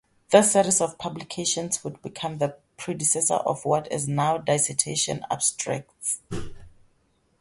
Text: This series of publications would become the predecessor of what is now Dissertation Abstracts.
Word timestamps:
This 0.31 0.53
series 0.53 0.81
of 0.81 0.97
publications 0.97 1.83
would 1.83 2.01
become 2.01 2.39
the 2.39 2.57
predecessor 2.75 3.35
of 3.35 3.65
what 3.65 3.87
is 3.91 4.07
now 4.07 4.39
Dissertation 4.39 5.23
Abstracts. 5.29 6.21